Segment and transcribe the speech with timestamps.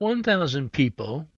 [0.00, 1.28] 1,000 people,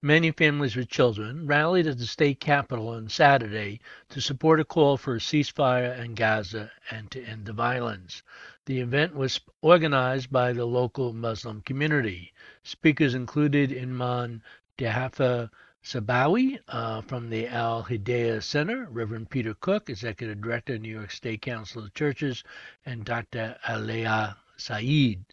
[0.00, 4.96] many families with children, rallied at the state capitol on Saturday to support a call
[4.96, 8.22] for a ceasefire in Gaza and to end the violence.
[8.64, 12.32] The event was organized by the local Muslim community.
[12.62, 14.40] Speakers included Imam
[14.78, 15.50] Djafer
[15.84, 21.10] Sebkhaoui uh, from the Al Hidayah Center, Reverend Peter Cook, Executive Director, of New York
[21.10, 22.44] State Council of Churches,
[22.86, 23.58] and Dr.
[23.68, 25.26] Aliya Saeed.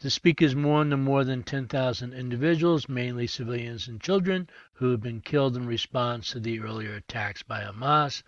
[0.00, 5.20] The speakers mourned the more than 10,000 individuals, mainly civilians and children, who had been
[5.20, 8.22] killed in response to the earlier attacks by Hamas.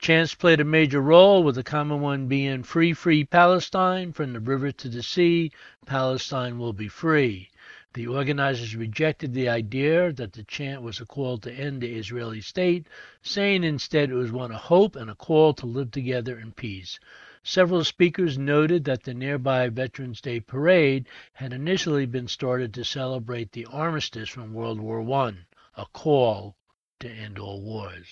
[0.00, 4.40] Chants played a major role, with the common one being Free, Free Palestine, from the
[4.40, 5.52] river to the sea,
[5.86, 7.48] Palestine will be free.
[7.92, 12.40] The organizers rejected the idea that the chant was a call to end the Israeli
[12.40, 12.88] state,
[13.22, 16.98] saying instead it was one of hope and a call to live together in peace.
[17.46, 23.52] Several speakers noted that the nearby Veterans Day parade had initially been started to celebrate
[23.52, 25.34] the armistice from World War I,
[25.76, 26.56] a call
[27.00, 28.06] to end all wars.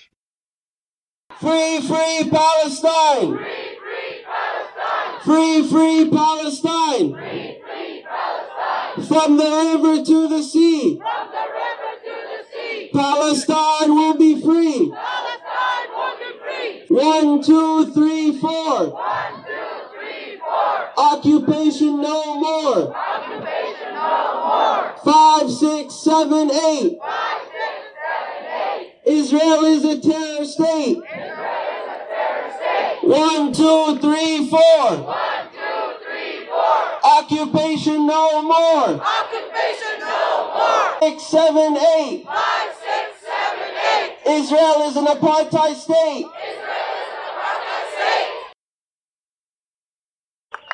[1.41, 3.39] Free, free Palestine!
[3.39, 5.21] Free, free Palestine!
[5.25, 7.13] Free, free Palestine!
[7.15, 9.05] Free, free Palestine!
[9.07, 10.99] From the river to the sea!
[10.99, 12.91] From the river to the sea!
[12.93, 14.93] Palestine will be free!
[14.93, 16.87] Palestine will be free!
[16.95, 18.91] One, two, three, four!
[18.91, 20.93] One, two, three, four!
[21.13, 22.97] Occupation no more!
[22.97, 24.97] Occupation no more!
[25.05, 26.99] Five, six, seven, eight!
[26.99, 28.95] Five, six, seven, eight!
[29.05, 30.97] Israel is a terror state!
[30.97, 32.99] Israel is a terror state!
[33.03, 35.05] One, two, three, four!
[35.05, 36.81] One, two, three, four!
[37.05, 38.97] Occupation no more!
[38.97, 40.97] Occupation no more!
[41.03, 42.25] Six, seven, eight!
[42.25, 43.69] Five, six, seven,
[44.01, 44.17] eight!
[44.41, 46.25] Israel is an apartheid state!
[46.25, 48.43] Israel is an apartheid state!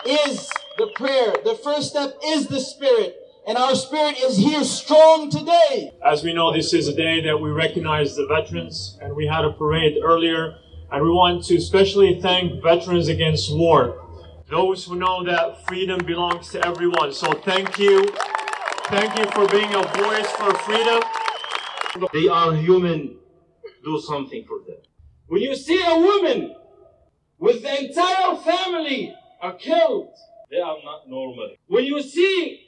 [0.09, 1.35] Is the prayer.
[1.45, 3.17] The first step is the spirit.
[3.47, 5.93] And our spirit is here strong today.
[6.05, 9.45] As we know, this is a day that we recognize the veterans, and we had
[9.45, 10.59] a parade earlier,
[10.93, 14.07] and we want to especially thank Veterans Against War,
[14.51, 17.13] those who know that freedom belongs to everyone.
[17.13, 18.07] So thank you.
[18.89, 21.03] Thank you for being a voice for freedom.
[22.13, 23.17] They are human.
[23.85, 24.83] Do something for them.
[25.27, 26.55] When you see a woman
[27.39, 30.13] with the entire family are killed,
[30.51, 31.51] They are not normal.
[31.67, 32.61] when you see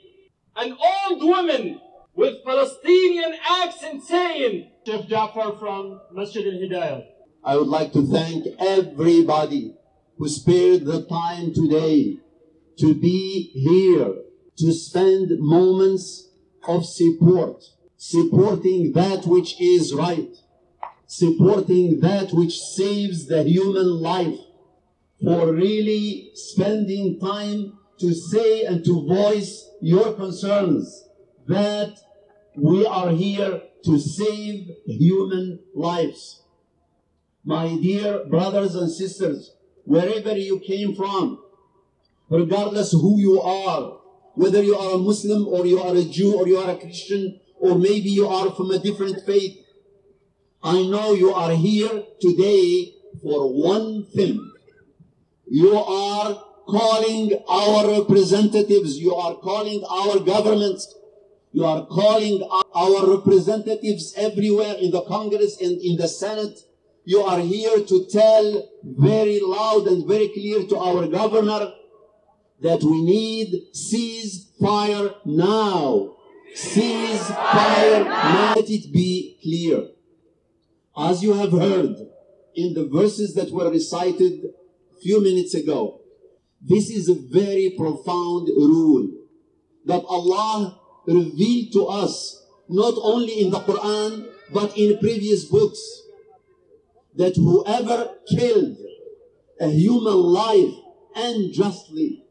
[0.57, 1.81] an old woman
[2.15, 7.05] with Palestinian accent saying, Sheikh Djafer from Masjid al Hidayah.
[7.45, 9.75] I would like to thank everybody
[10.19, 12.19] who spared the time today
[12.79, 14.15] to be here,
[14.59, 16.29] to spend moments
[16.69, 17.63] of support,
[17.97, 20.35] supporting that which is right,
[21.07, 24.39] supporting that which saves the human life,
[25.23, 31.09] for really spending time to say and to voice your concerns
[31.47, 31.99] that
[32.57, 36.43] we are here to save human lives.
[37.45, 39.55] My dear brothers and sisters,
[39.85, 41.43] wherever you came from,
[42.29, 43.99] regardless who you are,
[44.35, 47.41] whether you are a Muslim or you are a Jew or you are a Christian
[47.59, 49.59] or maybe you are from a different faith,
[50.63, 54.50] I know you are here today for one thing.
[55.53, 60.95] You are calling our representatives, you are calling our governments,
[61.51, 66.57] you are calling our representatives everywhere in the Congress and in the Senate.
[67.05, 71.73] You are here to tell very loud and very clear to our governor
[72.63, 76.15] that we need ceasefire now.
[76.55, 78.55] Ceasefire now.
[78.55, 79.89] Let it be clear.
[80.97, 81.97] As you have heard
[82.55, 84.55] in the verses that were recited
[85.03, 86.01] few minutes ago,
[86.61, 89.09] this is a very profound rule
[89.87, 95.81] that Allah revealed to us not only in the Quran but in previous books
[97.17, 98.77] that whoever killed
[99.61, 100.75] a human life
[101.15, 102.25] unjustly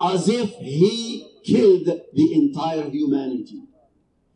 [0.00, 3.62] as if he killed the entire humanity.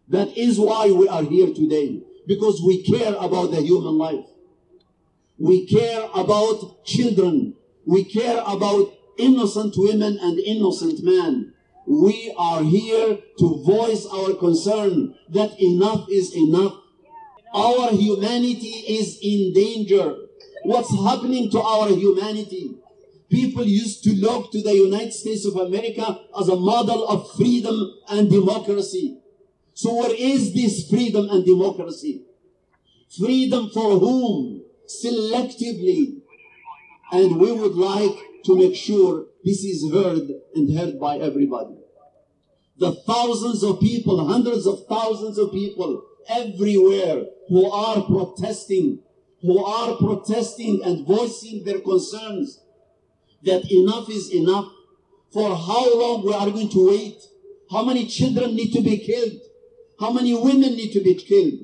[0.08, 4.26] That is why we are here today because we care about the human life.
[5.38, 7.55] We care about children.
[7.86, 11.54] We care about innocent women and innocent men.
[11.86, 16.74] We are here to voice our concern that enough is enough.
[17.52, 20.14] Our humanity is in danger.
[20.62, 22.76] What's happening to our humanity?
[23.30, 27.94] People used to look to the United States of America as a model of freedom
[28.08, 29.18] and democracy.
[29.72, 32.24] So where is this freedom and democracy?
[33.18, 34.62] Freedom for whom?
[34.86, 36.19] Selectively.
[37.12, 41.76] And we would like to make sure this is heard and heard by everybody.
[42.80, 49.00] the thousands of people, hundreds of thousands of people everywhere who are protesting,
[49.42, 52.60] who are protesting and voicing their concerns
[53.42, 54.66] that enough is enough.
[55.32, 57.18] For how long we are going to wait?
[57.70, 59.40] How many children need to be killed?
[60.00, 61.60] How many women need to be killed?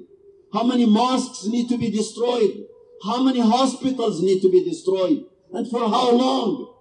[0.52, 2.66] How many mosques need to be destroyed?
[3.04, 5.24] How many hospitals need to be destroyed?
[5.52, 6.74] And for how long?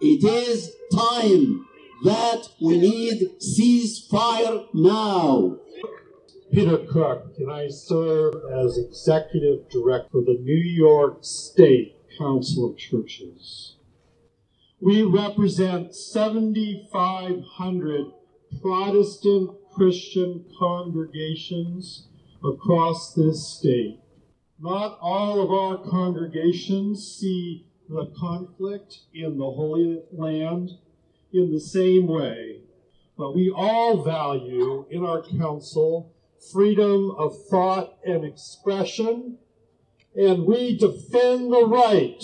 [0.00, 1.66] It is time
[2.04, 5.56] that we need ceasefire now.
[6.52, 12.76] Peter Cook, and I serve as executive director for the New York State Council of
[12.76, 13.76] Churches.
[14.80, 18.06] We represent 7,500
[18.60, 22.08] Protestant Christian congregations
[22.42, 24.00] across this state.
[24.62, 30.72] Not all of our congregations see the conflict in the Holy Land
[31.32, 32.60] in the same way,
[33.16, 36.12] but we all value in our council
[36.52, 39.38] freedom of thought and expression,
[40.14, 42.22] and we defend the right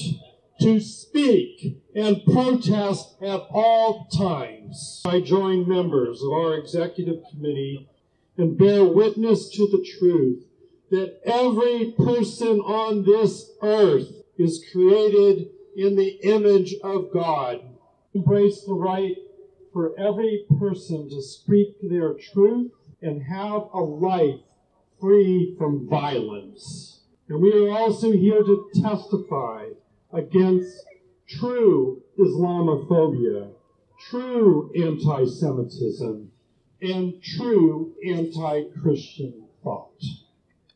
[0.61, 5.01] to speak and protest at all times.
[5.07, 7.89] I join members of our executive committee
[8.37, 10.45] and bear witness to the truth
[10.91, 17.61] that every person on this earth is created in the image of God.
[18.15, 19.17] Embrace the right
[19.73, 22.73] for every person to speak their truth
[23.03, 24.41] and have a life
[25.01, 27.01] free from violence.
[27.29, 29.67] And we are also here to testify
[30.13, 30.85] against
[31.29, 33.51] true Islamophobia,
[34.09, 36.31] true anti Semitism,
[36.81, 40.01] and true anti Christian thought.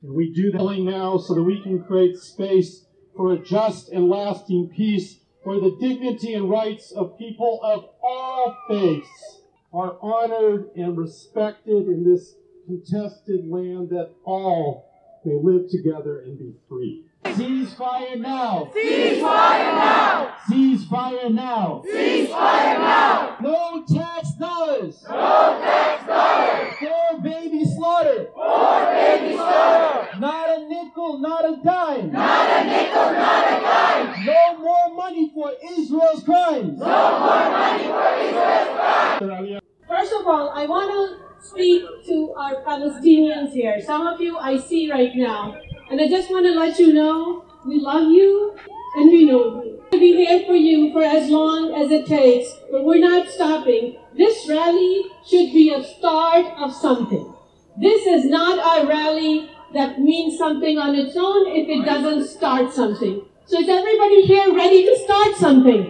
[0.02, 2.86] And we do that now so that we can create space
[3.16, 8.56] for a just and lasting peace where the dignity and rights of people of all
[8.68, 9.42] faiths
[9.72, 12.34] are honored and respected in this
[12.66, 14.90] contested land that all
[15.24, 17.04] may live together and be free.
[17.24, 18.70] Ceasefire now!
[18.74, 20.36] Ceasefire now!
[20.48, 21.82] Ceasefire now!
[21.86, 23.36] Ceasefire now!
[23.40, 25.04] No tax dollars!
[25.08, 26.74] No tax dollars!
[26.78, 28.28] For baby slaughter!
[28.34, 30.18] For baby slaughter!
[30.18, 32.12] Not a nickel, not a dime!
[32.12, 34.26] Not a nickel, not a dime!
[34.26, 36.78] No more money for Israel's crimes!
[36.78, 39.60] No more money for Israel's crimes!
[39.88, 43.80] First of all, I want to speak to our Palestinians here.
[43.80, 45.56] Some of you I see right now.
[45.90, 48.56] And I just want to let you know we love you
[48.96, 49.82] and we know you.
[49.90, 53.96] We'll be here for you for as long as it takes, but we're not stopping.
[54.16, 57.34] This rally should be a start of something.
[57.76, 62.72] This is not a rally that means something on its own if it doesn't start
[62.72, 63.24] something.
[63.46, 65.84] So is everybody here ready to start something?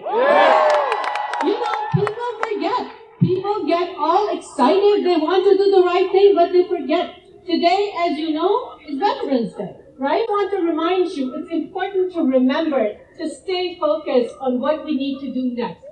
[1.43, 2.91] You know, people forget.
[3.19, 5.05] People get all excited.
[5.05, 7.15] They want to do the right thing, but they forget.
[7.45, 10.25] Today, as you know, is Veterans Day, right?
[10.27, 14.95] I want to remind you, it's important to remember to stay focused on what we
[14.95, 15.83] need to do next.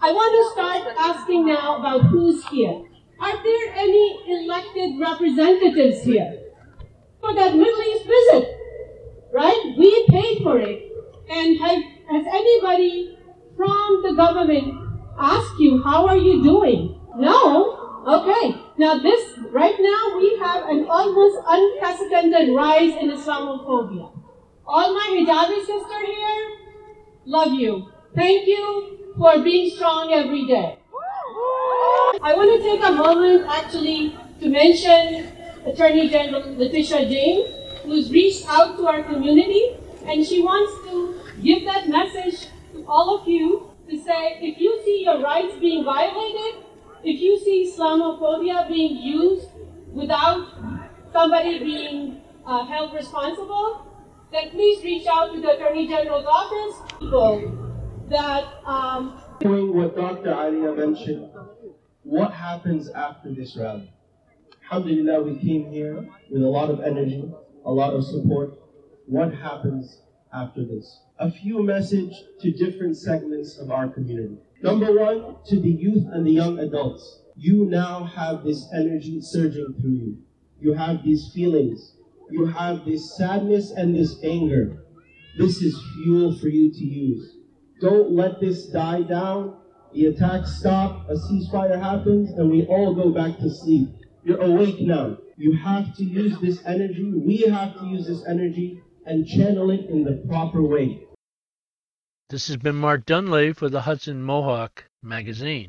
[0.00, 2.84] I want to start asking now about who's here.
[3.18, 6.45] Are there any elected representatives here
[7.20, 8.48] for that Middle East visit?
[9.32, 9.74] Right?
[9.76, 10.92] We paid for it.
[11.28, 13.18] And have, has anybody
[13.56, 14.74] from the government
[15.18, 17.00] asked you, how are you doing?
[17.16, 18.02] No?
[18.06, 18.54] Okay.
[18.78, 24.12] Now this, right now we have an almost unprecedented rise in Islamophobia.
[24.66, 26.58] All my hijabi sister here,
[27.24, 27.90] love you.
[28.14, 30.78] Thank you for being strong every day.
[32.22, 35.35] I want to take a moment actually to mention
[35.66, 37.50] Attorney General Letitia James,
[37.82, 43.18] who's reached out to our community, and she wants to give that message to all
[43.18, 46.62] of you to say if you see your rights being violated,
[47.02, 49.48] if you see Islamophobia being used
[49.92, 50.46] without
[51.12, 53.86] somebody being uh, held responsible,
[54.32, 56.92] then please reach out to the Attorney General's office.
[57.00, 57.66] People
[58.08, 60.30] that um, Doing what Dr.
[60.30, 61.30] Aliya mentioned,
[62.02, 63.92] what happens after this rally?
[64.68, 67.22] Alhamdulillah, we came here with a lot of energy,
[67.64, 68.58] a lot of support.
[69.06, 70.02] What happens
[70.34, 71.02] after this?
[71.20, 74.38] A few message to different segments of our community.
[74.62, 77.20] Number one, to the youth and the young adults.
[77.36, 80.18] You now have this energy surging through you.
[80.58, 81.94] You have these feelings.
[82.28, 84.82] You have this sadness and this anger.
[85.38, 87.36] This is fuel for you to use.
[87.80, 89.58] Don't let this die down.
[89.94, 93.90] The attacks stop, a ceasefire happens, and we all go back to sleep.
[94.26, 95.18] You're awake now.
[95.36, 97.12] You have to use this energy.
[97.14, 101.06] We have to use this energy and channel it in the proper way.
[102.30, 105.64] This has been Mark Dunlea for the Hudson Mohawk magazine.